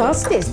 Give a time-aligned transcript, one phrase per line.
[0.00, 0.52] fantastiskt.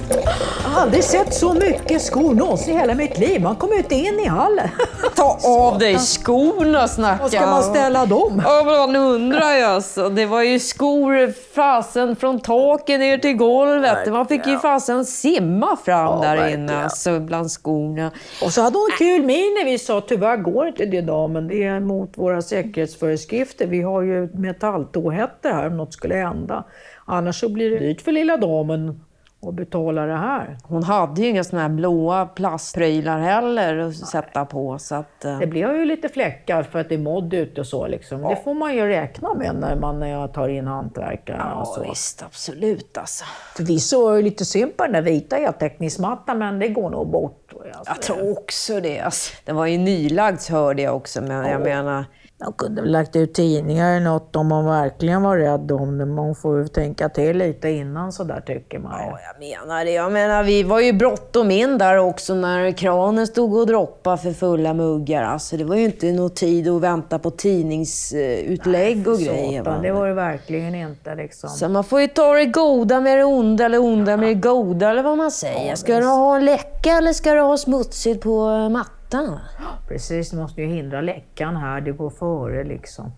[0.64, 3.42] Jag har aldrig sett så mycket skor någonsin i hela mitt liv.
[3.42, 4.70] Man kommer ju inte in i hallen.
[5.16, 7.24] Ta av dig skorna snacka.
[7.24, 8.42] Var ska man ställa dem?
[8.46, 10.10] Ja, man undrar ju alltså.
[10.10, 14.12] Det var ju skor fasen från taket ner till golvet.
[14.12, 18.12] Man fick ju fasen simma fram Ja, där inne alltså, bland skorna.
[18.44, 21.48] Och så hade hon kul min när vi sa tyvärr går inte det idag, men
[21.48, 23.68] det är mot våra säkerhetsföreskrifter.
[23.68, 26.64] Vi har ju metalltåhättor här om något skulle hända.
[27.06, 29.00] Annars så blir det dyrt för lilla damen
[29.48, 30.58] att betala det här.
[30.64, 34.80] Hon hade ju inga såna här blåa plastprylar heller att sätta på.
[34.80, 37.68] Så att, eh, Det blir ju lite fläckar för att det är modd ute och
[37.68, 37.88] så.
[37.88, 38.22] Liksom.
[38.22, 41.38] Det får man ju räkna med när man tar in hantverkare.
[41.40, 41.82] ja, och så.
[41.82, 43.26] visst, absolut alltså.
[43.56, 47.50] Förvisso är det lite synd på den där vita heltäckningsmattan, men det går nog bort.
[47.50, 48.02] tror jag.
[48.02, 49.00] Tror också det.
[49.00, 49.34] Alltså.
[49.46, 52.06] Den var ju nylagd hörde jag också, men jag menar...
[52.40, 56.06] De kunde väl lagt ut tidningar eller något om man verkligen var rädd om det.
[56.06, 58.92] Man får ju tänka till lite innan så där tycker man.
[59.00, 59.92] Ja, jag menar det.
[59.92, 64.32] Jag menar, vi var ju bråttom in där också när kranen stod och droppade för
[64.32, 65.24] fulla muggar.
[65.24, 69.64] Alltså, det var ju inte någon tid att vänta på tidningsutlägg och grejer.
[69.64, 71.50] Satan, det var det verkligen inte liksom.
[71.50, 74.90] Så man får ju ta det goda med det onda eller onda med det goda
[74.90, 75.76] eller vad man säger.
[75.76, 78.70] Ska du ha en läcka eller ska du ha smutsigt på eh,
[79.12, 79.40] mattan?
[79.88, 83.12] Precis, du måste ju hindra läckan här, det går före liksom.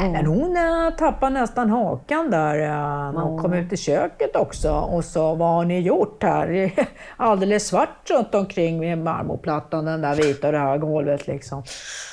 [0.00, 4.36] Äh, Men hon äh, tappade nästan hakan där äh, när hon kom ut i köket
[4.36, 6.46] också och sa vad har ni gjort här?
[6.48, 6.86] Det är
[7.16, 11.62] alldeles svart runt omkring med marmorplattan, den där vita och det här golvet liksom.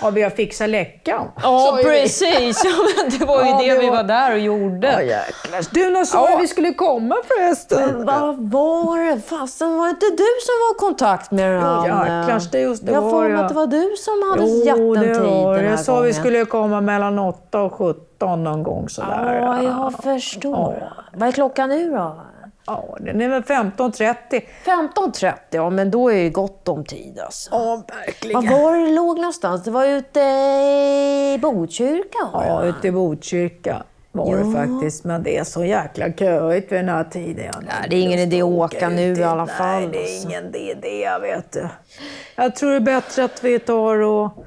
[0.01, 1.27] Ja, vi har fixat läckan.
[1.43, 2.61] Ja, precis.
[3.19, 5.03] Det var ju Ja, det, det vi var- var där och gjorde.
[5.03, 5.19] Ja.
[5.71, 6.37] Du, när sa Ja.
[6.41, 7.91] vi skulle komma förresten?
[7.97, 9.21] Men vad var det?
[9.21, 11.61] Fasen, var det inte du som var i kontakt med den?
[11.87, 13.41] Jo, eh, jäklars, det just det jag var mig jag.
[13.41, 15.99] att det var du som hade Jo, gett det tid den här Jag sa vi
[15.99, 16.13] gången.
[16.13, 19.33] skulle komma mellan 8 och 17 någon gång sådär.
[19.41, 20.93] Ja, jag förstår.
[21.13, 22.15] Vad är klockan nu då?
[22.65, 24.15] Ja, den är väl 15.30.
[24.65, 27.49] 15.30, ja men då är det gott om tid alltså.
[27.53, 28.49] Ja, verkligen.
[28.49, 29.63] Var var det låg någonstans?
[29.63, 35.03] Det var ute i Botkyrka Ja, ute i Botkyrka var det faktiskt.
[35.03, 37.53] Men det är så jäkla köigt vid den här tiden.
[37.61, 40.27] Nej, det är ingen idé att åka nu i alla fall, Nej, det är alltså.
[40.27, 41.67] ingen idé, vet du.
[42.35, 44.45] Jag tror det är bättre att vi tar och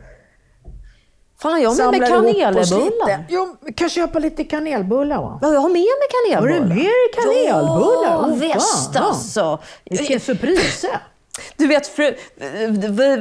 [1.42, 3.24] Fan, jag har med mig kanelbullar.
[3.28, 5.38] Jo, vi kan köpa lite kanelbullar va?
[5.42, 5.86] Ja, jag har med mig
[6.30, 6.60] Har kanelbullar.
[6.60, 8.10] du med dig kanelbullar?
[8.10, 9.02] Ja, Åh, visst fan.
[9.04, 9.58] alltså.
[9.84, 10.88] Vilken surprise!
[11.56, 12.14] Du vet, fru,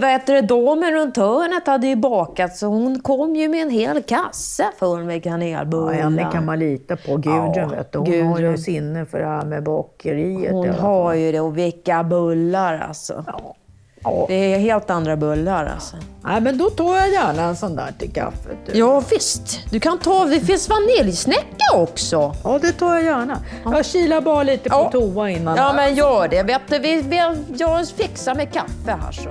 [0.02, 3.70] vad heter det, damen runt hörnet hade ju bakat så hon kom ju med en
[3.70, 5.94] hel kasse full med Ja, kanelbullar.
[5.94, 7.18] henne kan man lita på.
[7.18, 8.00] Gudrun Ja, vet du.
[8.00, 8.58] Hon har ju Gudrun.
[8.58, 10.52] sinne för det här med bakeriet.
[10.52, 13.24] Hon har ju det och vilka bullar alltså.
[13.28, 13.56] Ja.
[14.28, 15.96] Det är helt andra bullar alltså.
[16.24, 18.58] Nej, men då tar jag gärna en sån där till kaffet.
[18.66, 18.80] Du.
[18.80, 22.36] Ja visst, du kan ta, det finns vaniljsnäcka också.
[22.44, 23.38] Ja, det tar jag gärna.
[23.66, 24.90] Jag kilar bara lite på Ja.
[24.92, 25.56] toa innan.
[25.58, 27.18] Ja men gör det, vet du, vi, vi,
[27.58, 29.30] jag fixar med kaffe här så.